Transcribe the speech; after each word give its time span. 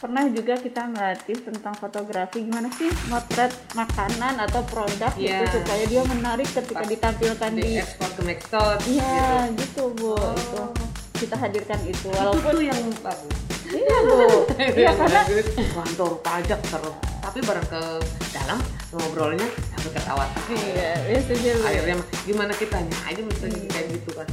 pernah 0.00 0.24
juga 0.26 0.56
kita 0.56 0.88
melatih 0.88 1.36
tentang 1.38 1.76
fotografi 1.76 2.40
gimana 2.40 2.72
sih 2.72 2.88
motret 3.06 3.52
makanan 3.74 4.40
atau 4.40 4.64
produk 4.64 5.12
Iya. 5.12 5.44
gitu 5.44 5.60
supaya 5.60 5.84
dia 5.84 6.02
menarik 6.02 6.48
ketika 6.48 6.80
Pas 6.80 6.88
ditampilkan 6.88 7.50
di 7.52 7.60
di 7.60 7.70
ekspor 7.76 8.08
ke 8.10 8.22
Maxstot 8.24 8.78
iya 8.88 9.44
gitu, 9.52 9.92
bu 9.92 10.16
Oh. 10.16 10.32
itu 10.32 10.60
kita 11.20 11.36
hadirkan 11.36 11.76
itu 11.84 12.08
Walaupun 12.08 12.40
itu 12.56 12.60
yang 12.64 12.80
bagus. 13.04 13.36
iya 13.68 13.96
bu 14.00 14.16
iya 14.80 14.90
karena 14.90 15.20
kantor 15.70 16.10
pajak 16.24 16.60
seru. 16.64 16.92
Tapi 17.20 17.38
bareng 17.44 17.68
ke 17.68 17.82
dalam 18.32 18.58
ngobrolnya 18.90 19.44
sampai 19.70 19.90
ketawa. 19.92 20.24
iya 20.48 20.90
bu 20.96 21.12
Akhirnya 21.60 21.94
gimana 22.24 22.52
kitanya 22.56 22.96
aja 23.04 23.20
misalnya 23.20 23.68
kayak 23.68 23.86
gitu 23.92 24.10
kan. 24.16 24.24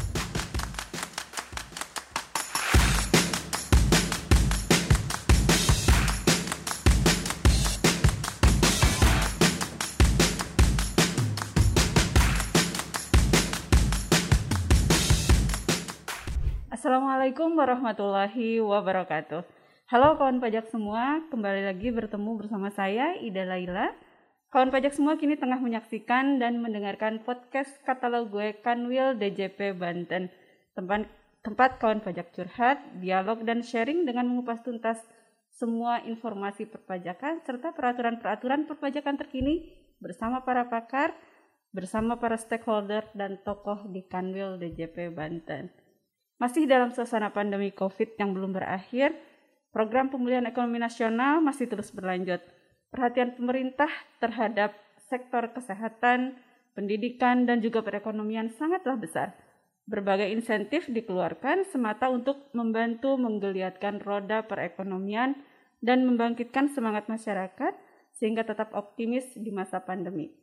Assalamualaikum 17.28 17.60
warahmatullahi 17.60 18.50
wabarakatuh. 18.64 19.44
Halo 19.92 20.16
kawan 20.16 20.40
pajak 20.40 20.72
semua, 20.72 21.20
kembali 21.28 21.68
lagi 21.68 21.92
bertemu 21.92 22.40
bersama 22.40 22.72
saya 22.72 23.20
Ida 23.20 23.44
Laila. 23.44 23.92
Kawan 24.48 24.72
pajak 24.72 24.96
semua 24.96 25.20
kini 25.20 25.36
tengah 25.36 25.60
menyaksikan 25.60 26.40
dan 26.40 26.64
mendengarkan 26.64 27.20
podcast 27.28 27.68
katalog 27.84 28.32
gue 28.32 28.56
Kanwil 28.64 29.20
DJP 29.20 29.76
Banten. 29.76 30.32
Tempat, 30.72 31.12
tempat 31.44 31.76
kawan 31.84 32.00
pajak 32.00 32.32
curhat, 32.32 32.80
dialog 33.04 33.44
dan 33.44 33.60
sharing 33.60 34.08
dengan 34.08 34.32
mengupas 34.32 34.64
tuntas 34.64 34.96
semua 35.52 36.00
informasi 36.08 36.64
perpajakan 36.64 37.44
serta 37.44 37.76
peraturan-peraturan 37.76 38.72
perpajakan 38.72 39.20
terkini 39.20 39.76
bersama 40.00 40.48
para 40.48 40.72
pakar, 40.72 41.12
bersama 41.76 42.16
para 42.24 42.40
stakeholder 42.40 43.04
dan 43.12 43.36
tokoh 43.44 43.84
di 43.92 44.08
Kanwil 44.08 44.64
DJP 44.64 45.12
Banten. 45.12 45.87
Masih 46.38 46.70
dalam 46.70 46.94
suasana 46.94 47.34
pandemi 47.34 47.74
COVID 47.74 48.22
yang 48.22 48.38
belum 48.38 48.54
berakhir, 48.54 49.18
program 49.74 50.14
pemulihan 50.14 50.46
ekonomi 50.46 50.78
nasional 50.78 51.42
masih 51.42 51.66
terus 51.66 51.90
berlanjut. 51.90 52.42
Perhatian 52.94 53.34
pemerintah 53.34 53.90
terhadap 54.22 54.78
sektor 55.10 55.50
kesehatan, 55.50 56.38
pendidikan, 56.78 57.50
dan 57.50 57.58
juga 57.58 57.82
perekonomian 57.82 58.54
sangatlah 58.54 58.94
besar. 59.02 59.34
Berbagai 59.90 60.30
insentif 60.30 60.86
dikeluarkan 60.86 61.66
semata 61.74 62.12
untuk 62.12 62.54
membantu 62.54 63.18
menggeliatkan 63.18 64.04
roda 64.04 64.46
perekonomian 64.46 65.34
dan 65.82 66.06
membangkitkan 66.06 66.70
semangat 66.70 67.10
masyarakat 67.10 67.74
sehingga 68.14 68.46
tetap 68.46 68.78
optimis 68.78 69.26
di 69.34 69.50
masa 69.50 69.82
pandemi. 69.82 70.34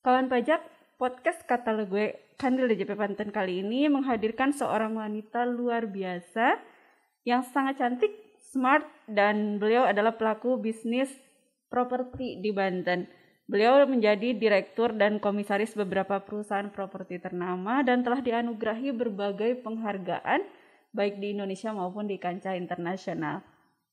Kawan 0.00 0.32
pajak, 0.32 0.64
podcast 1.00 1.40
katalog 1.48 1.88
gue 1.88 2.12
Kandil 2.36 2.68
DJP 2.68 2.92
Banten 2.92 3.32
kali 3.32 3.64
ini 3.64 3.88
menghadirkan 3.88 4.52
seorang 4.52 5.00
wanita 5.00 5.48
luar 5.48 5.88
biasa 5.88 6.60
yang 7.24 7.40
sangat 7.40 7.80
cantik, 7.80 8.12
smart, 8.52 8.84
dan 9.08 9.56
beliau 9.56 9.88
adalah 9.88 10.20
pelaku 10.20 10.60
bisnis 10.60 11.08
properti 11.72 12.44
di 12.44 12.52
Banten. 12.52 13.08
Beliau 13.48 13.80
menjadi 13.88 14.36
direktur 14.36 14.92
dan 14.92 15.24
komisaris 15.24 15.72
beberapa 15.72 16.20
perusahaan 16.20 16.68
properti 16.68 17.16
ternama 17.16 17.80
dan 17.80 18.04
telah 18.04 18.20
dianugerahi 18.20 18.92
berbagai 18.92 19.64
penghargaan 19.64 20.44
baik 20.92 21.16
di 21.16 21.32
Indonesia 21.32 21.72
maupun 21.72 22.12
di 22.12 22.20
kancah 22.20 22.60
internasional. 22.60 23.40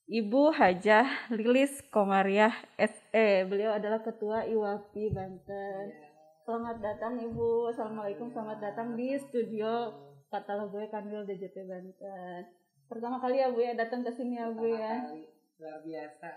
Ibu 0.07 0.55
Hajah 0.55 1.31
Lilis 1.35 1.83
Komariah 1.87 2.55
SE. 2.79 3.27
Beliau 3.47 3.75
adalah 3.75 3.99
ketua 4.03 4.47
IWAPI 4.47 5.03
Banten. 5.11 6.06
Selamat 6.47 6.79
datang 6.79 7.19
Ibu. 7.19 7.67
Assalamualaikum. 7.67 8.31
Selamat 8.31 8.63
datang 8.63 8.95
di 8.95 9.19
studio 9.19 9.91
katalog 10.27 10.71
gue 10.71 10.87
Kanwil 10.87 11.27
DJP 11.27 11.67
Banten. 11.67 12.41
Pertama 12.87 13.19
kali 13.19 13.43
ya 13.43 13.51
Bu 13.51 13.59
ya 13.59 13.75
datang 13.75 13.99
ke 13.99 14.07
sini 14.07 14.39
ya 14.39 14.47
Bu 14.47 14.63
ya. 14.63 15.03
Kali, 15.03 15.27
luar 15.59 15.83
biasa. 15.83 16.29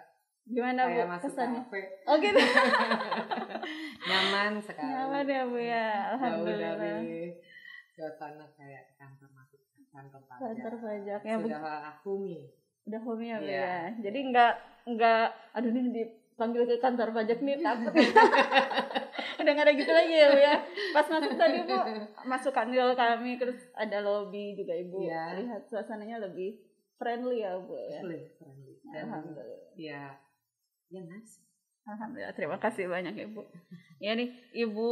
Gimana 0.42 0.80
Kayak 0.82 1.06
Bu 1.06 1.16
kesannya? 1.22 1.62
kafe. 1.62 1.80
Oh 2.10 2.16
gitu. 2.18 2.40
Nyaman 4.10 4.52
sekali. 4.58 4.90
Nyaman 4.90 5.24
ya 5.24 5.42
Bu 5.46 5.58
ya. 5.62 5.86
Jauh 5.86 6.10
Alhamdulillah. 6.18 6.74
dari 6.74 7.14
suasana 7.94 8.46
kayak 8.58 8.82
kantor 8.98 9.30
masuk 9.30 9.60
kantor 9.94 10.22
pajak. 10.26 10.42
Kantor 10.42 10.74
pajak 10.82 11.20
ya 11.22 11.34
Bu. 11.38 11.46
Sudah 11.46 11.94
humi. 12.02 12.38
Udah 12.82 13.00
home 13.06 13.22
ya 13.22 13.36
Bu 13.38 13.46
Iya. 13.46 13.62
ya. 13.62 13.78
Jadi 14.10 14.18
nggak 14.34 14.52
nggak 14.90 15.24
aduh 15.54 15.70
nih 15.70 16.06
dipanggil 16.40 16.64
ke 16.64 16.80
kantor 16.80 17.12
pajak 17.12 17.44
nih 17.44 17.60
takut. 17.60 17.92
Udah 19.44 19.52
nggak 19.52 19.66
ada 19.68 19.74
gitu 19.76 19.92
lagi 19.92 20.14
ya 20.16 20.26
Bu 20.32 20.40
ya. 20.40 20.56
Pas 20.96 21.04
masuk 21.04 21.36
tadi 21.36 21.60
Bu 21.68 21.76
masuk 22.24 22.52
kanwil 22.56 22.96
kami 22.96 23.36
terus 23.36 23.60
ada 23.76 24.00
lobby 24.00 24.56
juga 24.56 24.72
Ibu. 24.72 25.04
Iya. 25.04 25.44
Lihat 25.44 25.68
suasananya 25.68 26.16
lebih 26.24 26.56
friendly 26.96 27.44
ya 27.44 27.60
Bu 27.60 27.76
ya. 27.76 28.00
Friendly, 28.00 28.24
Alhamdulillah. 28.88 29.60
ya, 29.76 30.16
ya 30.88 31.00
nice. 31.04 31.44
Alhamdulillah, 31.84 32.32
terima 32.32 32.56
kasih 32.56 32.88
banyak 32.88 33.12
Ibu. 33.20 33.44
Ya 34.00 34.16
nih, 34.16 34.32
Ibu 34.56 34.88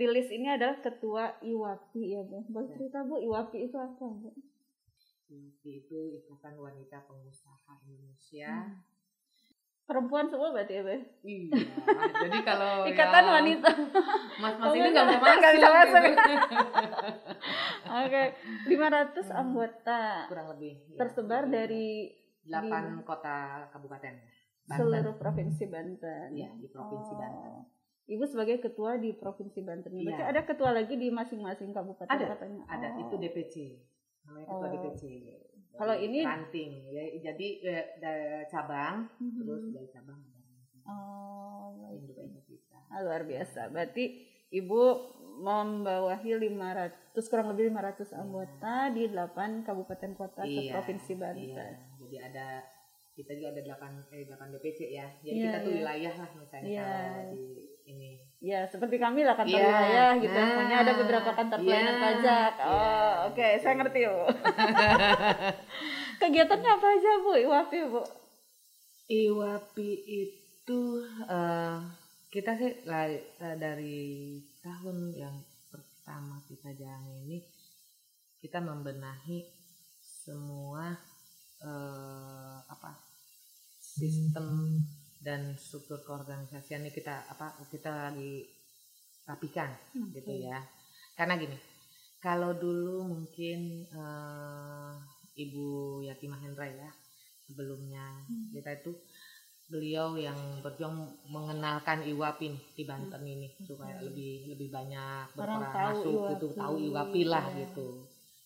Lilis 0.00 0.32
ini 0.32 0.48
adalah 0.48 0.80
ketua 0.80 1.36
IWAPI 1.44 2.02
ya 2.16 2.24
Bu. 2.24 2.40
Boleh 2.48 2.72
cerita 2.72 3.04
Bu, 3.04 3.20
IWAPI 3.20 3.68
itu 3.68 3.76
apa 3.76 4.00
Bu? 4.00 4.32
Nanti 5.28 5.84
itu 5.84 5.98
Ikatan 6.24 6.56
Wanita 6.56 7.04
Pengusaha 7.04 7.84
Indonesia. 7.84 8.64
Hmm. 8.64 8.95
Perempuan 9.86 10.26
semua 10.26 10.50
berarti 10.50 10.72
ya 10.72 10.82
Bu? 10.82 10.98
Iya. 11.22 11.62
Jadi 12.20 12.38
kalau 12.42 12.82
Ikatan 12.90 13.22
yang 13.22 13.36
Wanita. 13.36 13.70
Mas-mas 14.36 14.66
Oh, 14.66 14.74
ini 14.74 14.88
nggak- 14.88 15.06
bisa 15.08 15.20
masuk. 15.22 15.52
bisa 15.54 15.68
masuk. 15.70 16.02
gitu. 16.02 16.32
Oke, 18.02 18.22
500 18.66 19.30
anggota 19.32 20.00
Kurang 20.26 20.46
lebih. 20.52 20.74
ya. 20.84 20.96
tersebar 20.98 21.42
dari 21.46 22.10
delapan 22.42 23.02
kota 23.02 23.36
kabupaten. 23.70 24.14
Banten. 24.66 24.78
seluruh 24.82 25.14
provinsi 25.14 25.64
Banten. 25.66 26.28
Iya, 26.32 26.50
di 26.52 26.66
provinsi 26.66 27.12
Oh. 27.12 27.16
Banten. 27.16 27.52
Ibu 28.04 28.24
sebagai 28.24 28.58
ketua 28.60 28.98
di 28.98 29.14
provinsi 29.14 29.62
Banten. 29.62 29.94
Berarti 29.94 30.18
Iya. 30.20 30.30
ada 30.30 30.42
ketua 30.42 30.70
lagi 30.72 30.94
di 30.94 31.06
masing-masing 31.08 31.70
kabupaten 31.70 32.06
Ada, 32.08 32.34
katanya. 32.34 32.62
Ada 32.66 32.88
Oh. 32.92 33.00
itu 33.00 33.14
DPC. 33.16 33.54
Namanya 34.24 34.46
ketua 34.48 34.58
Oh. 34.60 34.72
DPC. 34.72 35.02
Kalau 35.76 35.94
ini- 35.94 36.24
ranting 36.24 36.72
ya. 36.88 37.04
Jadi 37.22 37.46
eh, 37.62 37.84
dari 37.96 38.44
cabang 38.48 39.06
Mhm. 39.20 39.38
terus 39.38 39.64
dari 39.70 39.88
cabang 39.90 40.20
Oh, 40.86 41.98
kita. 42.46 42.78
Ah, 42.86 43.02
luar 43.02 43.26
biasa. 43.26 43.66
Berarti 43.68 44.04
Ibu 44.46 44.82
membawahi 45.36 46.38
500 46.38 47.26
kurang 47.26 47.50
lebih 47.50 47.68
500 47.68 48.14
anggota 48.14 48.88
di 48.88 49.10
8 49.10 49.66
kabupaten 49.66 50.14
kota 50.14 50.46
seprovinsi 50.46 51.12
Banten. 51.18 51.50
Iya. 51.50 51.66
Jadi 51.98 52.16
ada 52.22 52.46
kita 53.16 53.32
juga 53.32 53.48
ada 53.56 53.62
8 53.64 54.12
eh 54.12 54.28
8 54.28 54.52
DPC 54.52 54.78
ya. 54.92 55.08
Jadi 55.24 55.40
Iya, 55.40 55.44
kita 55.48 55.58
tuh 55.64 55.72
iya. 55.72 55.78
wilayah 55.80 56.14
lah 56.20 56.30
misalnya 56.36 56.68
Iya. 56.68 56.84
kalau 56.84 57.24
di 57.32 57.44
ini. 57.88 58.10
Ya, 58.44 58.60
seperti 58.68 58.96
kami 59.00 59.24
lah 59.24 59.32
kantor 59.32 59.56
Iya. 59.56 59.66
wilayah 59.72 60.10
gitu. 60.20 60.36
Nah, 60.36 60.56
Punya 60.60 60.76
ada 60.84 60.92
beberapa 61.00 61.30
kantor 61.32 61.58
iya. 61.58 61.64
pelayanan 61.64 61.96
pajak. 61.96 62.52
Oh, 62.60 62.68
Iya, 62.68 63.26
oke, 63.32 63.40
gitu. 63.40 63.62
saya 63.64 63.74
ngerti, 63.80 64.00
Bu. 64.04 64.20
Kegiatannya 66.20 66.70
apa 66.76 66.86
aja, 66.92 67.10
Bu? 67.24 67.32
Iwapi, 67.40 67.78
Bu. 67.88 68.02
Iwapi 69.06 69.90
itu 70.04 70.80
eh, 71.24 71.76
kita 72.28 72.52
sih 72.52 72.84
lah, 72.84 73.08
eh, 73.08 73.56
dari 73.56 74.36
tahun 74.60 75.16
yang 75.16 75.36
pertama 75.72 76.42
kita 76.44 76.74
jalan 76.76 77.24
ini 77.24 77.38
kita 78.36 78.60
membenahi 78.60 79.46
semua 80.02 81.15
eh, 81.62 82.58
apa 82.66 82.90
sistem 83.80 84.78
dan 85.20 85.56
struktur 85.56 86.04
keorganisasian 86.04 86.84
ini 86.84 86.92
kita 86.92 87.26
apa 87.26 87.56
kita 87.72 88.12
lagi 88.12 88.44
rapikan 89.26 89.70
gitu 90.14 90.30
Oke. 90.30 90.46
ya 90.46 90.60
karena 91.16 91.34
gini 91.34 91.58
kalau 92.20 92.52
dulu 92.54 93.06
mungkin 93.06 93.58
eh, 93.88 94.92
Ibu 95.36 95.66
Yati 96.04 96.26
Mahendra 96.28 96.64
ya 96.66 96.90
sebelumnya 97.46 98.04
Hmm. 98.26 98.50
kita 98.50 98.82
itu 98.82 98.90
beliau 99.66 100.14
yang 100.14 100.62
berjuang 100.62 100.94
mengenalkan 101.26 102.06
IWAPI 102.06 102.54
nih 102.54 102.64
di 102.74 102.84
Banten 102.86 103.22
ini 103.22 103.50
supaya 103.66 103.98
lebih 103.98 104.50
lebih 104.54 104.68
banyak 104.70 105.26
Hmm. 105.34 105.38
Berperan 105.38 105.62
tahu 105.74 105.74
masuk 105.74 106.22
gitu 106.32 106.46
IWAPI, 106.54 106.60
tahu 106.62 106.74
IWAPI 106.86 107.22
lah 107.26 107.44
iya. 107.50 107.56
gitu 107.66 107.88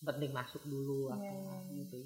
penting 0.01 0.33
masuk 0.33 0.63
dulu 0.65 1.13
Iya, 1.13 1.15
apa 1.17 1.25
iya, 1.29 1.57
iya. 1.77 2.05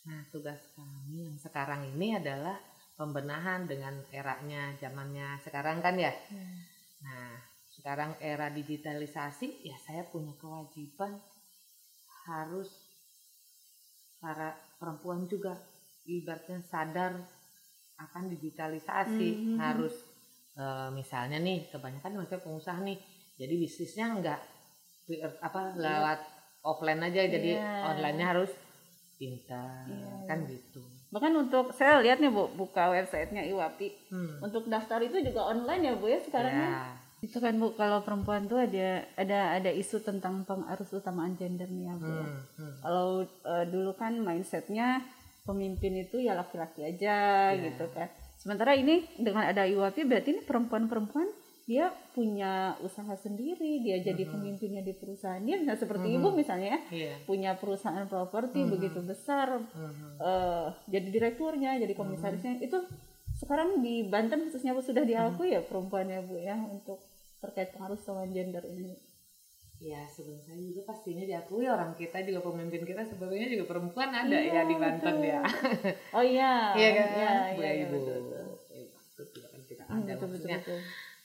Nah 0.00 0.20
tugas 0.32 0.60
kami 0.72 1.28
yang 1.28 1.36
sekarang 1.36 1.84
ini 1.92 2.16
adalah 2.16 2.56
pembenahan 2.96 3.64
dengan 3.64 4.00
eranya 4.10 4.72
zamannya 4.76 5.36
sekarang 5.40 5.80
kan 5.80 5.96
ya 5.96 6.12
Hmm. 6.28 6.56
Nah, 7.00 7.32
sekarang 7.72 8.12
era 8.20 8.52
digitalisasi, 8.52 9.64
ya 9.64 9.72
saya 9.80 10.04
punya 10.04 10.36
kewajiban 10.36 11.16
harus 12.28 12.68
para 14.20 14.52
perempuan 14.76 15.24
juga 15.24 15.56
ibaratnya 16.04 16.60
sadar 16.60 17.16
akan 17.96 18.28
digitalisasi 18.28 19.28
Mhm. 19.32 19.56
harus 19.56 19.96
eh, 20.52 20.88
misalnya 20.92 21.40
nih 21.40 21.72
kebanyakan 21.72 22.20
maksudnya 22.20 22.44
pengusaha 22.44 22.80
nih 22.84 23.00
jadi 23.40 23.54
bisnisnya 23.56 24.06
nggak 24.20 24.40
pi- 25.08 25.24
apa 25.40 25.72
lewat 25.80 26.20
offline 26.60 27.00
aja 27.00 27.22
jadi 27.24 27.50
Iya. 27.56 27.70
online-nya 27.88 28.26
harus 28.28 28.52
pintar 29.20 29.84
Iya, 29.84 30.24
kan 30.24 30.38
iya. 30.42 30.56
gitu 30.56 30.80
Bahkan 31.10 31.32
untuk 31.36 31.74
saya 31.74 31.98
lihat 31.98 32.18
nih 32.18 32.30
Bu, 32.30 32.46
buka 32.54 32.86
websitenya 32.88 33.42
Iwapi. 33.44 33.90
hmm. 34.08 34.40
Untuk 34.40 34.64
daftar 34.64 35.02
itu 35.02 35.18
juga 35.20 35.42
online 35.44 35.82
ya 35.84 35.94
Bu 35.94 36.06
ya 36.06 36.22
sekarang 36.22 36.54
ya. 36.54 36.68
ya. 36.70 36.82
Itu 37.20 37.36
kan 37.36 37.58
Bu 37.58 37.74
kalau 37.74 38.00
perempuan 38.00 38.46
tuh 38.46 38.56
ada 38.56 39.02
ada 39.14 39.58
ada 39.58 39.70
isu 39.70 40.00
tentang 40.00 40.46
pengarus 40.46 40.88
utamaan 40.90 41.34
gender 41.34 41.66
nih 41.66 41.84
ya 41.84 41.94
Bu. 41.94 42.06
Hmm, 42.06 42.40
hmm. 42.56 42.74
Kalau 42.78 43.06
eh, 43.26 43.64
dulu 43.66 43.90
kan 43.92 44.16
mindsetnya 44.16 45.02
pemimpin 45.42 45.98
itu 45.98 46.22
ya 46.22 46.32
laki-laki 46.32 46.86
aja 46.86 47.50
Iya. 47.50 47.74
gitu 47.74 47.90
kan. 47.90 48.06
Sementara 48.38 48.72
ini 48.72 49.02
dengan 49.18 49.44
ada 49.44 49.66
IWAPI 49.66 50.06
berarti 50.06 50.28
ini 50.30 50.40
perempuan-perempuan 50.40 51.26
dia 51.70 51.86
punya 52.10 52.74
usaha 52.82 53.14
sendiri, 53.14 53.78
dia 53.78 54.02
jadi 54.02 54.26
Mhm. 54.26 54.32
pemimpinnya 54.34 54.82
di 54.82 54.90
perusahaan 54.90 55.38
dia 55.38 55.54
misalnya 55.54 55.78
seperti 55.78 56.10
Mhm. 56.10 56.16
ibu 56.18 56.28
misalnya 56.34 56.68
ya, 56.74 56.80
Iya. 56.90 57.14
punya 57.22 57.50
perusahaan 57.54 58.10
properti 58.10 58.66
Mhm. 58.66 58.70
begitu 58.74 58.98
besar, 59.06 59.62
Mhm. 59.62 60.18
eh, 60.18 60.66
jadi 60.90 61.08
direkturnya, 61.14 61.78
jadi 61.78 61.94
komisarisnya 61.94 62.58
itu 62.58 62.74
sekarang 63.38 63.78
di 63.78 64.02
Banten 64.02 64.50
khususnya 64.50 64.74
Bu 64.74 64.82
sudah 64.82 65.06
diakui 65.06 65.54
ya 65.54 65.62
perempuan 65.62 66.10
ya 66.10 66.18
Bu 66.20 66.34
ya 66.36 66.58
untuk 66.58 66.98
terkait 67.38 67.70
pengaruh 67.70 67.96
sama 67.96 68.26
gender 68.26 68.66
ini. 68.66 68.98
Ya 69.80 70.04
sebelum 70.04 70.42
saya 70.44 70.60
juga 70.60 70.82
pastinya 70.84 71.24
diakui 71.24 71.64
orang 71.64 71.96
kita 71.96 72.20
juga 72.20 72.44
pemimpin 72.44 72.84
kita 72.84 73.00
sebenarnya 73.06 73.48
juga 73.48 73.64
perempuan 73.70 74.12
ada 74.12 74.36
Iya, 74.36 74.52
ya 74.52 74.62
di 74.68 74.74
Banten 74.76 75.14
betul. 75.16 75.30
ya. 75.32 75.40
Oh 76.12 76.20
iya, 76.20 76.52
Iya 76.76 76.88
kan? 76.92 77.08
Iya, 77.14 77.30
Bu 77.54 77.60
iya, 77.62 77.70
iya, 77.72 77.86
Ibu. 77.86 77.94
betul, 77.96 78.16
betul. 78.26 78.44
Itu 78.76 79.22
juga 79.32 79.46
kan 79.48 79.60
kita 79.64 79.82
Hmm, 79.86 79.96
ada 79.96 80.12
betul, 80.12 80.12
betul, 80.12 80.28
maksudnya 80.28 80.58
betul. 80.60 80.80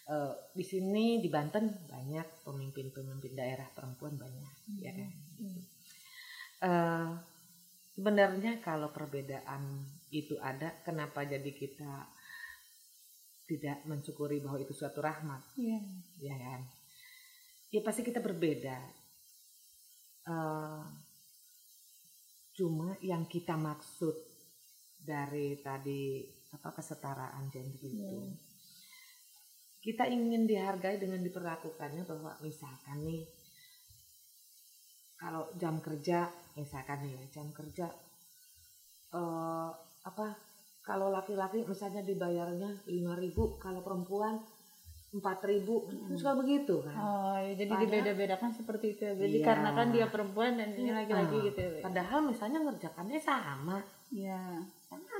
Eh, 0.06 0.34
di 0.54 0.63
sini 0.63 1.19
di 1.19 1.30
Banten 1.30 1.66
banyak 1.88 2.46
pemimpin-pemimpin 2.46 3.34
daerah 3.34 3.68
perempuan 3.74 4.16
banyak 4.16 4.54
ya 4.80 4.92
kan. 4.94 5.12
Hmm. 5.42 5.62
Eh, 6.66 7.10
sebenarnya 7.96 8.60
kalau 8.60 8.92
perbedaan 8.92 9.84
itu 10.12 10.36
ada 10.40 10.72
kenapa 10.84 11.24
jadi 11.24 11.52
kita 11.52 12.07
tidak 13.46 13.78
mensyukuri 13.86 14.42
bahwa 14.42 14.57
itu 14.57 14.74
suatu 14.74 15.06
rahmat 15.06 15.38
Iya. 15.54 15.80
ya 16.18 16.36
kan 16.36 16.62
ya 17.69 17.81
pasti 17.86 18.02
kita 18.02 18.18
berbeda 18.19 19.06
Eh, 20.25 20.84
cuma 22.57 22.98
yang 23.06 23.30
kita 23.30 23.54
maksud 23.54 24.18
dari 24.98 25.62
tadi 25.62 26.25
apa 26.50 26.74
kesetaraan 26.74 27.46
gender 27.54 27.78
itu 27.86 28.25
Iya. 28.25 28.34
Kita 29.86 30.10
ingin 30.10 30.50
dihargai 30.50 30.98
dengan 30.98 31.22
diperlakukannya 31.22 32.10
bahwa 32.10 32.34
misalkan 32.42 33.06
nih 33.06 33.22
kalau 35.14 35.46
jam 35.62 35.78
kerja 35.78 36.26
misalkan 36.58 37.06
nih 37.06 37.14
ya 37.22 37.26
jam 37.38 37.48
kerja 37.54 37.88
eh 39.14 39.70
apa 40.06 40.28
kalau 40.82 41.14
laki-laki 41.14 41.66
misalnya 41.66 42.02
dibayarnya 42.02 42.82
5.000 42.90 43.62
kalau 43.62 43.82
perempuan 43.86 44.42
4.000 45.14 45.64
itu 45.96 46.14
suka 46.20 46.34
begitu 46.36 46.81
kan 46.84 46.98
Oh, 46.98 47.36
ya, 47.40 47.54
jadi 47.56 47.74
dibeda-bedakan 47.88 48.52
seperti 48.52 48.98
itu. 49.00 49.02
ya. 49.08 49.14
Jadi 49.16 49.38
Iya. 49.40 49.48
karena 49.48 49.70
kan 49.72 49.88
dia 49.96 50.06
perempuan 50.12 50.60
dan 50.60 50.76
ini 50.76 50.92
Iya. 50.92 50.98
laki-laki 51.02 51.38
gitu 51.50 51.60
ya. 51.62 51.81
Padahal 51.81 52.20
misalnya 52.26 52.60
ngerjakannya 52.68 53.20
sama 53.22 53.80
Iya. 54.12 54.60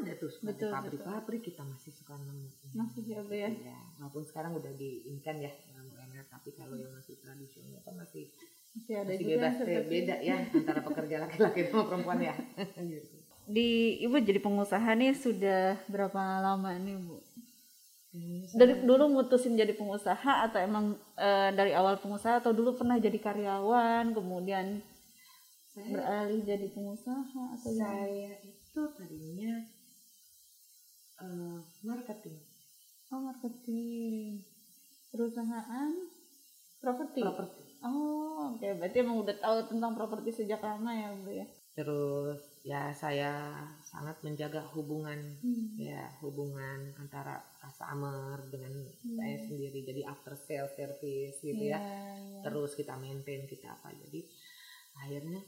Ada 0.02 0.12
tuh 0.20 0.30
suka 0.32 0.52
di 0.52 0.60
Betul, 0.60 0.72
pabrik-pabrik 0.72 1.42
kita 1.46 1.64
masih 1.64 1.92
suka 1.96 2.14
nemu 2.20 2.48
Masih 2.76 3.02
ya, 3.08 3.20
Bu 3.24 3.34
ya. 3.36 3.50
Iya, 3.52 3.80
walaupun 4.00 4.24
sekarang 4.28 4.52
udah 4.58 4.74
diinkan 4.76 5.36
ya 5.40 5.52
dalam 5.72 5.88
UMR 5.92 6.26
tapi 6.28 6.50
kalau 6.56 6.76
yang 6.76 6.92
masih 6.92 7.16
tradisional 7.20 7.80
kan 7.84 7.96
masih 7.96 8.32
Masih 8.76 8.94
ada 9.00 9.08
masih 9.08 9.20
juga 9.24 9.32
bebas 9.32 9.44
yang 9.46 9.56
seperti 9.64 9.88
beda 9.88 10.16
ya 10.20 10.36
antara 10.52 10.82
pekerja 10.84 11.16
laki-laki 11.24 11.60
sama 11.72 11.84
perempuan 11.88 12.20
ya 12.20 12.36
gitu. 12.92 13.16
Di 13.46 13.70
Ibu 14.02 14.16
jadi 14.26 14.42
pengusaha 14.42 14.90
nih 14.98 15.14
sudah 15.14 15.78
berapa 15.86 16.22
lama 16.42 16.74
nih, 16.82 16.98
Bu? 16.98 17.18
Dari 18.56 18.88
dulu 18.88 19.12
mutusin 19.12 19.60
jadi 19.60 19.76
pengusaha 19.76 20.48
atau 20.48 20.60
emang 20.60 20.96
eh, 21.20 21.52
dari 21.52 21.76
awal 21.76 22.00
pengusaha 22.00 22.40
atau 22.40 22.56
dulu 22.56 22.80
pernah 22.80 22.96
jadi 22.96 23.20
karyawan 23.20 24.16
kemudian 24.16 24.80
saya, 25.76 25.92
beralih 25.92 26.40
jadi 26.48 26.68
pengusaha 26.72 27.42
atau 27.60 27.72
saya 27.76 28.40
itu 28.40 28.82
tadinya 28.96 29.60
eh, 31.26 31.58
marketing 31.84 32.38
Oh, 33.08 33.22
marketing. 33.22 34.42
Perusahaan 35.10 35.94
properti. 36.76 37.22
properti 37.22 37.62
Oh, 37.80 38.50
oke. 38.52 38.66
Berarti 38.82 38.98
emang 38.98 39.22
udah 39.22 39.38
tahu 39.38 39.58
tentang 39.70 39.94
properti 39.94 40.34
sejak 40.34 40.58
lama 40.60 40.90
ya, 40.90 41.14
Bu 41.16 41.32
ya? 41.32 41.46
terus 41.76 42.40
ya 42.64 42.88
saya 42.90 43.52
sangat 43.84 44.24
menjaga 44.24 44.64
hubungan 44.72 45.20
Hmm. 45.44 45.76
ya 45.76 46.08
hubungan 46.24 46.96
antara 46.96 47.36
customer 47.60 48.48
dengan 48.48 48.72
Hmm. 48.72 49.20
saya 49.20 49.36
sendiri 49.44 49.84
jadi 49.84 50.08
after 50.08 50.40
sales 50.40 50.72
service 50.72 51.36
gitu 51.44 51.52
Iya, 51.60 51.76
ya 51.76 51.80
iya. 52.16 52.40
terus 52.48 52.80
kita 52.80 52.96
maintain 52.96 53.44
kita 53.44 53.76
apa 53.76 53.92
jadi 53.92 54.24
akhirnya 54.96 55.44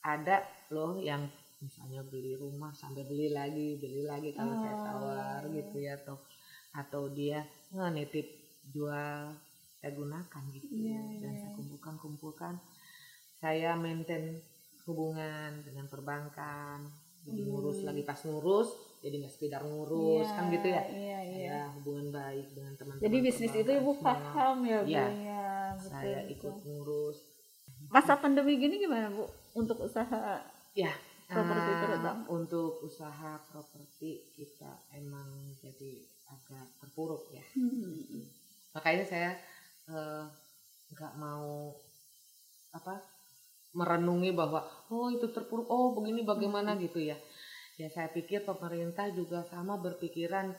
ada 0.00 0.48
loh 0.72 0.96
yang 0.96 1.28
misalnya 1.58 2.00
beli 2.02 2.34
rumah 2.34 2.70
sampai 2.70 3.02
beli 3.02 3.28
lagi 3.28 3.76
beli 3.76 4.02
lagi 4.02 4.30
kalau 4.30 4.54
saya 4.54 4.74
Oh, 4.74 4.84
tawar 4.84 5.40
iya. 5.44 5.54
gitu 5.56 5.76
ya 5.78 5.92
atau 5.96 6.16
atau 6.72 7.02
dia 7.08 7.38
nggak 7.70 7.92
nitip 7.92 8.26
jual 8.66 9.32
saya 9.76 9.92
gunakan 9.92 10.42
gitu 10.52 10.66
Iya, 10.68 11.00
dan 11.16 11.30
iya. 11.30 11.38
saya 11.38 11.50
kumpulkan 11.54 11.94
kumpulkan 11.96 12.54
saya 13.34 13.72
maintain 13.74 14.36
hubungan 14.84 15.62
dengan 15.62 15.86
perbankan 15.86 16.84
jadi 17.22 17.42
Hmm. 17.42 17.50
ngurus 17.50 17.82
lagi 17.82 18.02
pas 18.02 18.20
ngurus 18.20 18.68
jadi 18.98 19.18
nggak 19.18 19.32
sekedar 19.32 19.62
ngurus 19.62 20.24
Iya, 20.24 20.36
kan 20.36 20.44
gitu 20.50 20.66
ya 20.68 20.82
Iya, 20.86 21.18
iya. 21.24 21.48
ada 21.48 21.74
hubungan 21.74 22.06
baik 22.10 22.46
dengan 22.52 22.72
teman-teman 22.74 23.02
Jadi 23.02 23.16
bisnis 23.18 23.52
itu 23.54 23.70
ibu 23.72 23.92
paham 23.98 24.56
ya 24.62 24.78
bu 24.80 24.88
Iya. 24.88 25.06
ya 25.24 25.46
betul, 25.74 25.88
saya 25.88 26.20
betul. 26.20 26.32
ikut 26.36 26.54
ngurus 26.62 27.18
Masa 27.86 28.14
pandemi 28.14 28.56
gini 28.56 28.76
gimana 28.76 29.08
bu 29.08 29.24
untuk 29.54 29.80
usaha 29.80 30.42
ya 30.72 30.92
Properti 31.26 31.72
terutama. 31.82 32.22
untuk 32.30 32.86
usaha 32.86 33.34
properti 33.50 34.30
kita 34.30 34.70
emang 34.94 35.26
jadi 35.58 36.06
agak 36.30 36.66
terpuruk 36.78 37.26
ya 37.34 37.42
Hmm. 37.54 38.22
makanya 38.70 39.04
saya 39.04 39.30
eh, 39.90 40.24
nggak 40.94 41.12
mau 41.18 41.74
apa 42.70 43.02
merenungi 43.74 44.30
bahwa 44.30 44.62
oh 44.90 45.10
itu 45.10 45.26
terpuruk 45.34 45.66
oh 45.66 45.98
begini 45.98 46.22
bagaimana 46.22 46.74
Hmm. 46.74 46.82
gitu 46.86 47.02
ya 47.02 47.18
ya 47.76 47.88
saya 47.90 48.08
pikir 48.08 48.46
pemerintah 48.46 49.10
juga 49.12 49.42
sama 49.44 49.76
berpikiran 49.76 50.54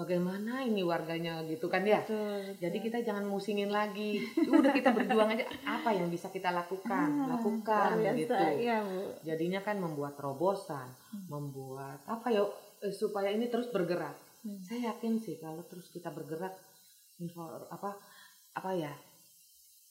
bagaimana 0.00 0.62
ini 0.62 0.80
warganya 0.80 1.44
gitu 1.44 1.66
kan 1.66 1.84
ya 1.84 2.00
Betul, 2.00 2.16
betul. 2.16 2.56
jadi 2.58 2.78
kita 2.80 2.98
jangan 3.02 3.24
musingin 3.24 3.68
lagi 3.68 4.16
udah 4.48 4.72
kita 4.72 4.90
berjuang 4.90 5.28
aja 5.30 5.44
apa 5.62 5.92
yang 5.92 6.08
bisa 6.08 6.28
kita 6.28 6.48
lakukan 6.50 7.08
Ah, 7.20 7.36
lakukan 7.36 7.90
biasa, 7.98 8.16
gitu 8.16 8.34
Iya 8.58 8.76
bu. 8.80 9.00
jadinya 9.20 9.60
kan 9.60 9.76
membuat 9.76 10.16
terobosan 10.16 10.88
Hmm. 11.10 11.26
membuat 11.28 12.00
apa 12.06 12.28
ya 12.28 12.46
eh, 12.80 12.92
supaya 12.92 13.28
ini 13.28 13.46
terus 13.46 13.68
bergerak 13.68 14.16
Hmm. 14.40 14.56
saya 14.58 14.88
yakin 14.90 15.16
sih 15.16 15.36
kalau 15.36 15.60
terus 15.62 15.88
kita 15.88 16.08
bergerak 16.08 16.56
info 17.16 17.44
apa 17.68 17.92
apa 18.52 18.70
ya 18.72 18.92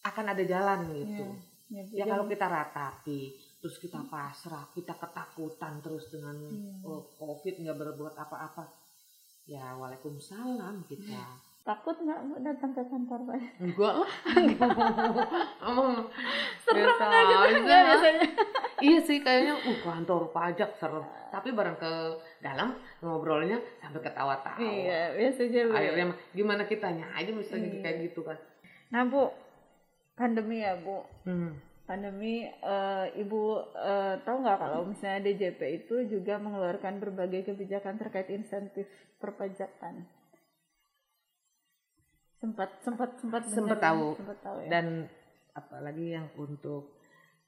akan 0.02 0.26
ada 0.28 0.44
jalan 0.44 0.90
gitu 0.96 1.28
Iya. 1.70 1.86
ya 1.94 2.06
kalau 2.08 2.26
kita 2.26 2.50
ratapi 2.50 3.30
terus 3.60 3.78
kita 3.78 4.02
pasrah 4.04 4.66
kita 4.72 4.96
ketakutan 4.96 5.78
terus 5.80 6.10
dengan 6.10 6.34
Hmm. 6.40 6.82
oh, 6.82 7.06
covid 7.14 7.60
nggak 7.60 7.78
berbuat 7.78 8.16
apa-apa 8.16 8.66
ya 9.50 9.74
waalaikumsalam 9.74 10.86
kita 10.86 11.18
takut 11.62 11.98
nggak 11.98 12.20
bu 12.24 12.38
datang 12.40 12.72
ke 12.72 12.82
kantor 12.84 13.20
pak? 13.26 13.38
enggak 13.60 13.94
lah 13.96 14.12
emang 15.66 16.06
Serem 16.60 16.86
nggak 16.88 17.10
gitu 17.12 17.36
aja. 17.36 17.58
nggak 17.60 17.82
biasanya? 17.84 18.26
iya 18.80 19.00
sih 19.00 19.18
kayaknya 19.20 19.54
uh 19.56 19.78
kantor 19.80 20.30
pajak 20.30 20.70
serem 20.74 21.02
tapi 21.30 21.50
bareng 21.52 21.76
ke 21.76 21.92
dalam 22.40 22.74
ngobrolnya 23.00 23.58
sampai 23.78 24.02
ketawa-tawa 24.02 24.58
Iya 24.58 25.14
biasanya 25.14 25.62
bu. 25.64 25.74
akhirnya 25.76 26.06
gimana 26.32 26.64
kitanya 26.64 27.06
aja 27.12 27.30
misalnya 27.32 27.70
Iya. 27.70 27.82
kayak 27.82 27.98
gitu 28.06 28.22
kan 28.24 28.38
Nah 28.90 29.02
bu 29.04 29.30
pandemi 30.16 30.60
ya 30.60 30.74
bu. 30.76 31.06
hmm. 31.24 31.69
Pandemi 31.90 32.46
eh, 32.46 33.06
ibu 33.18 33.42
eh, 33.74 34.22
tahu 34.22 34.38
nggak 34.40 34.60
kalau 34.62 34.86
misalnya 34.86 35.26
DJP 35.26 35.58
itu 35.82 35.96
juga 36.06 36.38
mengeluarkan 36.38 37.02
berbagai 37.02 37.50
kebijakan 37.50 37.98
terkait 37.98 38.30
insentif 38.30 38.86
perpajakan 39.18 40.06
sempat 42.40 42.70
sempat 42.80 43.10
sempat 43.20 43.42
Sempat 43.50 43.80
tahu. 43.82 44.06
sempat 44.16 44.38
tahu 44.40 44.58
ya 44.64 44.70
dan 44.72 44.86
apalagi 45.52 46.16
yang 46.16 46.30
untuk 46.38 46.96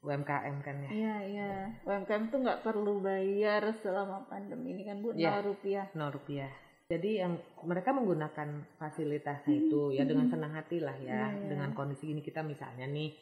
UMKM 0.02 0.56
kan 0.60 0.76
ya. 0.82 0.90
Iya, 0.90 1.16
iya. 1.30 1.50
UMKM 1.86 2.34
tuh 2.34 2.42
nggak 2.42 2.66
perlu 2.66 2.98
bayar 2.98 3.62
selama 3.78 4.26
pandemi 4.26 4.74
ini 4.74 4.82
kan 4.82 4.98
Bu, 4.98 5.14
Iya. 5.14 5.38
nol 5.38 5.54
rupiah. 5.54 5.86
nol 5.94 6.10
rupiah. 6.10 6.50
Jadi 6.90 7.22
yang 7.22 7.38
mereka 7.62 7.94
menggunakan 7.94 8.66
fasilitasnya 8.76 9.54
itu 9.54 9.94
ya 9.94 10.02
dengan 10.02 10.26
senang 10.26 10.52
hati 10.52 10.82
lah 10.82 10.98
ya. 10.98 11.06
Iya, 11.06 11.26
iya. 11.30 11.48
Dengan 11.48 11.70
kondisi 11.72 12.10
ini 12.10 12.18
kita 12.18 12.42
misalnya 12.42 12.84
nih 12.84 13.14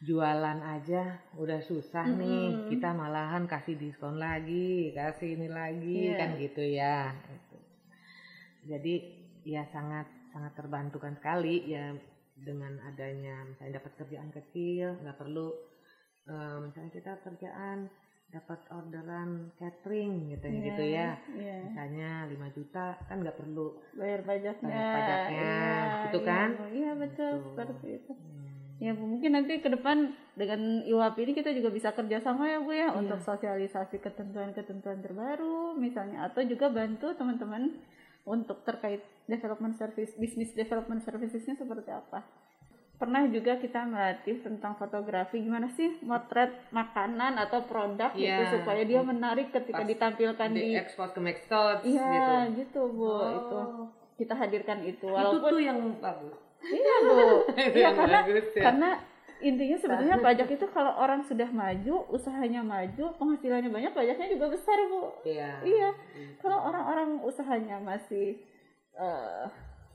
jualan 0.00 0.58
aja 0.64 1.02
udah 1.36 1.60
susah 1.60 2.08
Mm-mm. 2.08 2.20
nih, 2.20 2.44
kita 2.72 2.96
malahan 2.96 3.44
kasih 3.44 3.76
diskon 3.76 4.16
lagi, 4.16 4.96
kasih 4.96 5.36
ini 5.36 5.48
lagi 5.52 6.08
Iya. 6.08 6.16
kan 6.16 6.30
gitu 6.40 6.62
ya. 6.64 7.12
Gitu. 7.28 7.56
Jadi 8.64 8.94
ya 9.44 9.64
sangat 9.68 10.08
sangat 10.32 10.52
terbantukan 10.56 11.16
sekali 11.16 11.68
ya 11.68 11.92
dengan 12.32 12.80
adanya 12.82 13.44
misalnya 13.44 13.76
dapat 13.80 13.92
kerjaan 13.98 14.30
kecil, 14.30 14.96
nggak 15.00 15.18
perlu 15.20 15.48
eh, 16.24 16.56
misalnya 16.62 16.90
kita 16.90 17.12
kerjaan 17.20 17.78
dapat 18.30 18.62
orderan 18.70 19.50
catering 19.58 20.30
gitu 20.30 20.46
Iya, 20.46 20.62
gitu 20.62 20.82
ya 20.86 21.08
Iya. 21.34 21.56
misalnya 21.66 22.10
5 22.30 22.46
juta 22.54 22.94
kan 23.04 23.20
nggak 23.20 23.36
perlu 23.36 23.74
Bayar 23.92 24.22
pajaknya. 24.22 24.70
Bayar 24.70 24.94
pajaknya, 24.94 25.50
Iya, 25.50 25.74
gitu 26.06 26.18
iya, 26.22 26.28
kan? 26.30 26.48
Iya, 26.70 26.90
betul 26.94 27.32
Gitu. 27.34 27.48
seperti 27.50 27.88
itu. 27.98 28.12
Ya 28.80 28.96
Bu, 28.96 29.04
mungkin 29.04 29.36
nanti 29.36 29.60
ke 29.60 29.68
depan 29.68 30.08
dengan 30.32 30.80
IWAP 30.82 31.20
ini 31.20 31.32
kita 31.34 31.52
juga 31.52 31.68
bisa 31.68 31.92
kerjasama 31.92 32.48
ya 32.48 32.58
Bu 32.58 32.72
ya 32.72 32.88
Iya. 32.88 32.96
untuk 32.96 33.20
sosialisasi 33.20 34.00
ketentuan-ketentuan 34.00 34.98
terbaru 34.98 35.76
misalnya 35.76 36.24
atau 36.24 36.40
juga 36.42 36.72
bantu 36.72 37.12
teman-teman 37.12 37.76
untuk 38.24 38.64
terkait 38.64 39.00
development 39.26 39.76
service, 39.76 40.16
bisnis 40.16 40.52
development 40.52 41.00
servicesnya 41.00 41.54
seperti 41.54 41.92
apa. 41.92 42.24
Pernah 42.96 43.28
juga 43.28 43.56
kita 43.56 43.84
melatih 43.84 44.40
tentang 44.40 44.76
fotografi 44.76 45.40
gimana 45.40 45.68
sih 45.70 46.00
motret 46.00 46.52
makanan 46.70 47.36
atau 47.38 47.64
produk 47.64 48.12
gitu 48.12 48.28
Iya. 48.40 48.52
supaya 48.54 48.82
dia 48.82 49.00
menarik 49.00 49.48
ketika 49.50 49.84
Pas 49.84 49.88
ditampilkan 49.88 50.48
di 50.50 50.60
di 50.62 50.76
ekspor 50.76 51.12
ke 51.12 51.20
Maxtots 51.20 51.84
Iya 51.84 52.48
gitu 52.48 52.64
gitu 52.64 52.80
Bu 52.92 53.12
itu 53.30 53.56
Oh, 53.56 53.88
kita 54.16 54.36
hadirkan 54.36 54.84
itu 54.84 55.00
itu 55.00 55.08
walaupun 55.08 55.48
tuh 55.48 55.60
yang 55.60 55.80
bagus 55.96 56.36
iya 56.64 56.94
Bu. 57.04 57.18
Iya 57.80 57.88
karena 57.96 58.18
bagus 58.24 58.48
ya. 58.52 58.62
karena 58.68 58.90
intinya 59.40 59.76
sebetulnya 59.80 60.16
pajak 60.20 60.48
itu 60.52 60.66
kalau 60.68 60.92
orang 61.00 61.24
sudah 61.24 61.48
maju 61.48 62.04
usahanya 62.12 62.60
maju 62.60 63.16
penghasilannya 63.16 63.72
banyak 63.72 63.92
pajaknya 63.96 64.28
juga 64.28 64.52
besar 64.52 64.78
bu. 64.92 65.16
Iya. 65.24 65.64
Iya. 65.64 65.90
Gitu. 66.12 66.32
kalau 66.44 66.60
orang-orang 66.60 67.24
usahanya 67.24 67.80
masih 67.80 68.36
eh, 68.96 69.44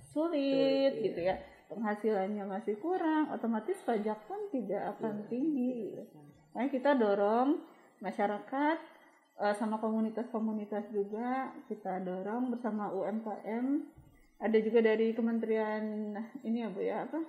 sulit 0.09 0.93
Sulit, 0.97 1.05
gitu 1.11 1.21
ya 1.21 1.37
penghasilannya 1.65 2.45
masih 2.45 2.77
kurang 2.77 3.33
otomatis 3.33 3.77
pajak 3.81 4.17
pun 4.29 4.37
tidak 4.53 4.97
akan 4.97 5.25
tinggi. 5.29 5.97
gitu. 5.97 6.01
makanya 6.53 6.69
kita 6.71 6.91
dorong 6.97 7.49
masyarakat 8.01 8.77
eh, 9.41 9.55
sama 9.57 9.77
komunitas-komunitas 9.81 10.89
juga 10.93 11.53
kita 11.69 12.01
dorong 12.01 12.53
bersama 12.53 12.89
UMKM 12.93 13.94
ada 14.35 14.57
juga 14.59 14.79
dari 14.83 15.15
kementerian 15.15 16.15
ini 16.43 16.63
ya 16.63 16.69
bu 16.69 16.81
ya 16.83 17.07
apa? 17.07 17.19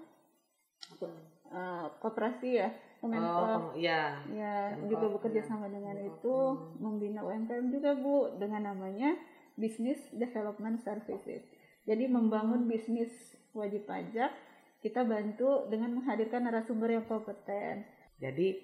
Eh, 1.47 1.87
koperasi 2.03 2.59
ya 2.59 2.69
Kemenko. 2.99 3.23
Oh 3.23 3.63
iya. 3.79 4.19
Ya 4.35 4.75
Kemenko, 4.75 4.91
juga 4.91 5.07
bekerja 5.21 5.41
ya. 5.45 5.47
sama 5.47 5.71
dengan 5.71 5.95
Kemenko. 5.95 6.17
itu 6.19 6.37
membina 6.83 7.21
UMKM 7.23 7.67
juga 7.71 7.95
bu 7.95 8.35
dengan 8.41 8.75
namanya 8.75 9.15
Business 9.55 10.11
Development 10.11 10.83
Services. 10.83 11.47
Jadi 11.87 12.05
membangun 12.11 12.67
bisnis 12.67 13.39
wajib 13.55 13.87
pajak 13.87 14.35
kita 14.83 15.07
bantu 15.07 15.71
dengan 15.71 16.03
menghadirkan 16.03 16.45
narasumber 16.51 16.99
yang 16.99 17.07
kompeten. 17.07 17.87
Jadi 18.19 18.59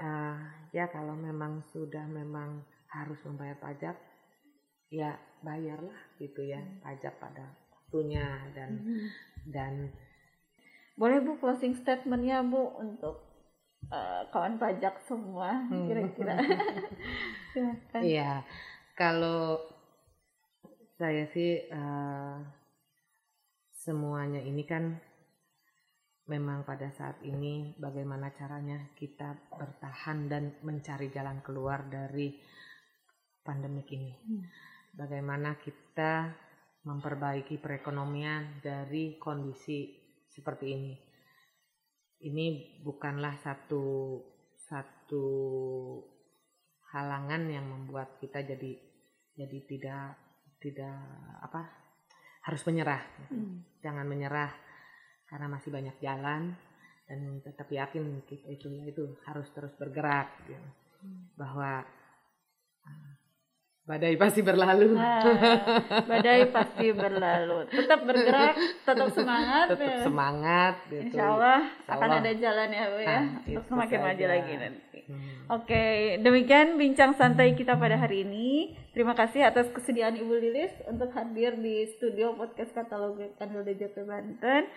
eh, 0.00 0.38
ya 0.72 0.88
kalau 0.88 1.12
memang 1.14 1.60
sudah 1.68 2.08
memang 2.08 2.64
harus 2.90 3.20
membayar 3.28 3.60
pajak 3.60 3.94
ya 4.90 5.14
bayarlah 5.40 5.96
gitu 6.18 6.42
ya 6.44 6.60
Hmm. 6.60 6.82
pajak 6.84 7.14
pada 7.22 7.46
waktunya 7.72 8.26
dan 8.52 8.70
dan 9.48 9.88
boleh 10.98 11.22
bu 11.24 11.38
closing 11.40 11.72
statementnya 11.78 12.44
bu 12.44 12.76
untuk 12.76 13.22
eh, 13.88 14.22
kawan 14.34 14.60
pajak 14.60 15.00
semua 15.08 15.64
Hmm. 15.70 15.86
kira-kira 15.88 16.36
Silakan. 17.50 18.00
Iya, 18.04 18.46
kalau 18.94 19.58
saya 21.00 21.24
sih 21.32 21.64
eh, 21.66 22.36
semuanya 23.72 24.38
ini 24.44 24.62
kan 24.68 25.00
memang 26.30 26.62
pada 26.62 26.92
saat 26.94 27.18
ini 27.26 27.74
bagaimana 27.74 28.30
caranya 28.30 28.92
kita 28.94 29.34
bertahan 29.50 30.30
dan 30.30 30.54
mencari 30.62 31.10
jalan 31.10 31.42
keluar 31.42 31.82
dari 31.90 32.38
pandemik 33.42 33.88
ini. 33.90 34.12
Hmm. 34.28 34.44
Bagaimana 35.00 35.56
kita 35.56 36.28
memperbaiki 36.84 37.56
perekonomian 37.56 38.60
dari 38.60 39.16
kondisi 39.16 39.96
seperti 40.28 40.66
ini. 40.68 40.94
Ini 42.20 42.76
bukanlah 42.84 43.40
satu 43.40 43.84
satu 44.60 45.26
halangan 46.92 47.48
yang 47.48 47.64
membuat 47.64 48.20
kita 48.20 48.44
jadi 48.44 48.76
jadi 49.40 49.58
tidak 49.64 50.06
tidak 50.60 51.00
apa 51.40 51.62
harus 52.44 52.62
menyerah 52.68 53.00
Hmm. 53.30 53.62
jangan 53.78 54.04
menyerah 54.10 54.50
karena 55.30 55.46
masih 55.46 55.70
banyak 55.70 55.96
jalan 56.02 56.50
dan 57.06 57.20
tetap 57.46 57.70
yakin 57.70 58.26
kita 58.26 58.46
itu 58.50 58.66
itu 58.86 59.04
harus 59.22 59.46
terus 59.54 59.70
bergerak 59.78 60.34
gitu. 60.50 60.66
bahwa 61.38 61.86
ah, 61.86 61.99
badai 63.90 64.14
pasti 64.14 64.40
berlalu 64.46 64.94
Nah, 64.94 65.22
badai 66.06 66.46
pasti 66.54 66.86
berlalu. 66.94 67.66
Tetap 67.66 68.00
bergerak, 68.06 68.54
tetap 68.86 69.08
semangat. 69.10 69.66
tetap 69.74 69.90
ya. 69.90 69.98
semangat 70.06 70.74
gitu 70.86 71.02
Insya 71.10 71.24
Allah 71.34 71.60
Insya 71.66 71.92
akan 71.98 72.08
ada 72.22 72.32
jalan 72.38 72.68
ya, 72.70 72.84
Bu 72.86 72.98
ya, 73.02 73.10
Ah, 73.10 73.22
untuk 73.26 73.50
itu 73.50 73.60
semakin 73.66 73.98
maju 73.98 74.24
lagi 74.30 74.52
nanti. 74.54 75.00
Hmm. 75.10 75.34
Oke, 75.50 75.84
demikian 76.22 76.78
bincang 76.78 77.18
santai 77.18 77.58
kita 77.58 77.74
pada 77.74 77.98
hari 77.98 78.22
ini. 78.22 78.78
Terima 78.94 79.18
kasih 79.18 79.42
atas 79.42 79.66
kesediaan 79.74 80.14
Ibu 80.14 80.38
Lilis 80.38 80.70
untuk 80.86 81.10
hadir 81.10 81.58
di 81.58 81.90
studio 81.98 82.38
podcast 82.38 82.70
katalog 82.70 83.18
Kanwil 83.34 83.66
DJP 83.66 84.06
Banten. 84.06 84.70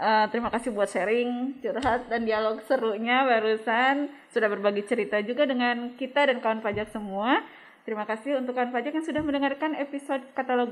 Eh, 0.00 0.26
terima 0.32 0.48
kasih 0.48 0.72
buat 0.72 0.88
sharing, 0.88 1.60
curhat, 1.60 2.08
dan 2.08 2.24
dialog 2.24 2.64
serunya 2.64 3.20
barusan. 3.28 4.08
Sudah 4.32 4.48
berbagi 4.48 4.88
cerita 4.88 5.20
juga 5.20 5.44
dengan 5.44 5.92
kita 6.00 6.24
dan 6.24 6.40
kawan 6.40 6.64
pajak 6.64 6.88
semua. 6.88 7.44
Terima 7.90 8.06
kasih 8.06 8.38
untuk 8.38 8.54
kawan 8.54 8.70
pajak 8.70 8.94
yang 8.94 9.02
sudah 9.02 9.18
mendengarkan 9.18 9.74
episode 9.74 10.22
katalog 10.38 10.70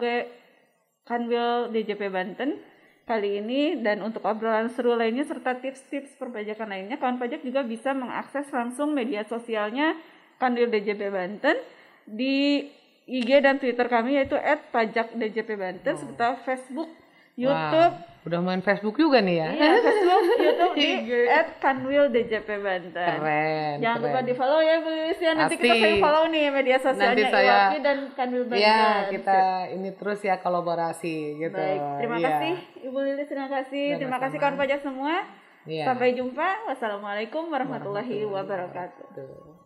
Kanwil 1.03 1.67
DJP 1.75 2.15
Banten 2.15 2.63
kali 3.11 3.43
ini. 3.43 3.75
Dan 3.83 4.07
untuk 4.07 4.23
obrolan 4.23 4.71
seru 4.71 4.95
lainnya 4.95 5.27
serta 5.27 5.59
tips-tips 5.59 6.15
perpajakan 6.15 6.71
lainnya 6.71 6.95
kawan 6.95 7.19
pajak 7.19 7.43
juga 7.43 7.67
bisa 7.67 7.91
mengakses 7.91 8.47
langsung 8.55 8.95
media 8.95 9.27
sosialnya 9.27 9.99
Kanwil 10.39 10.71
DJP 10.71 11.11
Banten 11.11 11.59
di 12.07 12.71
IG 13.11 13.43
dan 13.43 13.59
Twitter 13.59 13.91
kami 13.91 14.23
yaitu 14.23 14.39
@pajakdjp 14.71 15.59
Banten 15.59 15.99
serta 15.99 16.39
Facebook, 16.47 16.87
YouTube, 17.39 17.95
Wah, 17.95 18.27
udah 18.27 18.39
main 18.41 18.59
Facebook 18.61 18.95
juga 18.95 19.23
nih 19.23 19.39
ya 19.39 19.49
iya, 19.49 19.71
Facebook, 19.79 20.23
YouTube 20.37 20.75
di 20.75 20.87
IG. 20.99 21.11
@kanwildjp 21.63 22.49
Banten. 22.59 22.91
keren 23.15 23.75
Jangan 23.79 23.99
lupa 24.01 24.11
keren. 24.13 24.27
di 24.27 24.35
follow 24.35 24.61
ya 24.61 24.75
Bu 24.79 24.91
Luis 24.91 25.19
ya. 25.19 25.33
Nanti 25.33 25.55
kita 25.55 25.65
Pasti. 25.69 25.81
sering 25.81 25.99
follow 25.99 26.25
nih 26.27 26.45
media 26.51 26.77
sosialnya 26.77 27.09
Nanti 27.09 27.25
saya- 27.25 27.47
IWAPI 27.47 27.79
dan 27.81 27.99
Kanwil 28.13 28.45
Banten. 28.45 28.59
Iya, 28.61 28.83
kita 29.09 29.39
ini 29.71 29.91
terus 29.93 30.21
ya 30.21 30.35
kolaborasi 30.37 31.17
gitu. 31.39 31.55
Baik, 31.57 31.81
terima 31.97 32.17
Iya. 32.17 32.27
kasih 32.29 32.55
Ibu 32.85 32.99
Lilis, 33.01 33.27
terima 33.27 33.49
kasih. 33.49 33.85
Terima 33.97 34.19
kasih 34.19 34.37
Sama-sama. 34.37 34.43
kawan 34.45 34.61
pajak 34.61 34.81
semua. 34.83 35.15
Iya. 35.65 35.85
Sampai 35.85 36.09
jumpa. 36.13 36.49
Wassalamualaikum 36.67 37.43
warahmatullahi 37.47 38.19
wabarakatuh. 38.25 39.07
Tuh. 39.15 39.58